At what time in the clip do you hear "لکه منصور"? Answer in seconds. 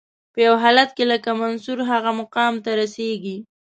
1.11-1.79